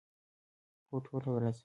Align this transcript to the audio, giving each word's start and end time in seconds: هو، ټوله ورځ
هو، 0.89 0.97
ټوله 1.05 1.29
ورځ 1.33 1.57